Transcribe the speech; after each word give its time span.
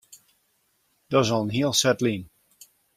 Dat 1.11 1.23
is 1.23 1.31
al 1.33 1.43
in 1.43 1.53
hiel 1.55 1.73
set 1.81 1.99
lyn. 2.05 2.23